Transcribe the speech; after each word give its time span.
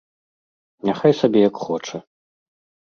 Няхай 0.91 1.13
сабе 1.21 1.39
як 1.49 1.55
хоча. 1.69 1.97